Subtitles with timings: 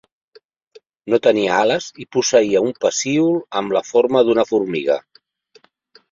[1.13, 4.97] No tenia ales i posseïa un pecíol amb la forma d'una formiga.